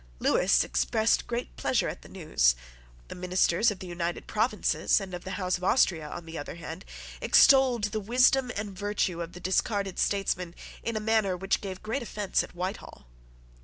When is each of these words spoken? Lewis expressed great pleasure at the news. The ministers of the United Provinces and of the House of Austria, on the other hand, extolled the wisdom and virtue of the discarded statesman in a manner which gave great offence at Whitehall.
Lewis 0.17 0.63
expressed 0.63 1.27
great 1.27 1.55
pleasure 1.57 1.87
at 1.87 2.01
the 2.01 2.09
news. 2.09 2.55
The 3.09 3.13
ministers 3.13 3.69
of 3.69 3.77
the 3.77 3.85
United 3.85 4.25
Provinces 4.25 4.99
and 4.99 5.13
of 5.13 5.23
the 5.23 5.37
House 5.37 5.59
of 5.59 5.63
Austria, 5.63 6.09
on 6.09 6.25
the 6.25 6.39
other 6.39 6.55
hand, 6.55 6.85
extolled 7.21 7.83
the 7.83 7.99
wisdom 7.99 8.51
and 8.55 8.75
virtue 8.75 9.21
of 9.21 9.33
the 9.33 9.39
discarded 9.39 9.99
statesman 9.99 10.55
in 10.81 10.95
a 10.97 10.99
manner 10.99 11.37
which 11.37 11.61
gave 11.61 11.83
great 11.83 12.01
offence 12.01 12.41
at 12.43 12.55
Whitehall. 12.55 13.05